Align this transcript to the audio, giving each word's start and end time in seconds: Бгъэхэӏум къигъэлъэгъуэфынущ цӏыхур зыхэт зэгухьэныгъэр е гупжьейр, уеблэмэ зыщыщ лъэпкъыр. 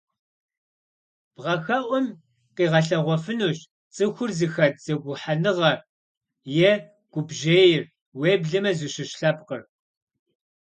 Бгъэхэӏум 1.35 2.05
къигъэлъэгъуэфынущ 2.55 3.59
цӏыхур 3.95 4.31
зыхэт 4.37 4.75
зэгухьэныгъэр 4.85 5.77
е 6.69 6.71
гупжьейр, 7.11 7.83
уеблэмэ 8.19 8.71
зыщыщ 8.79 9.11
лъэпкъыр. 9.19 9.61